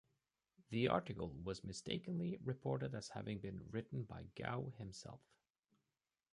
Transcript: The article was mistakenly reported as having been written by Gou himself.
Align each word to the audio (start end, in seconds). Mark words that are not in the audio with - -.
The 0.71 0.87
article 0.87 1.29
was 1.43 1.63
mistakenly 1.63 2.37
reported 2.43 2.95
as 2.95 3.09
having 3.09 3.37
been 3.37 3.67
written 3.69 4.01
by 4.05 4.23
Gou 4.35 4.71
himself. 4.79 5.19